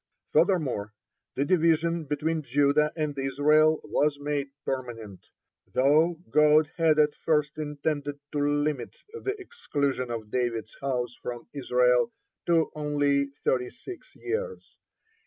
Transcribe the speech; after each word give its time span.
(22) 0.31 0.45
Furthermore, 0.47 0.93
the 1.35 1.45
division 1.45 2.05
between 2.05 2.41
Judah 2.41 2.91
and 2.95 3.15
Israel 3.19 3.81
was 3.83 4.19
made 4.19 4.49
permanent, 4.65 5.27
though 5.71 6.17
God 6.31 6.71
had 6.75 6.97
at 6.97 7.13
first 7.13 7.59
intended 7.59 8.19
to 8.31 8.39
limit 8.39 8.95
the 9.13 9.39
exclusion 9.39 10.09
of 10.09 10.31
David's 10.31 10.75
house 10.81 11.13
from 11.21 11.47
Israel 11.53 12.11
to 12.47 12.71
only 12.73 13.27
thirty 13.43 13.69
six 13.69 14.15
years. 14.15 14.75